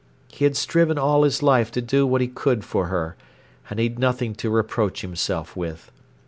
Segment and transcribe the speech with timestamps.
[0.29, 3.15] He had striven all his life to do what he could for her,
[3.69, 5.91] and he'd nothing to reproach himself with.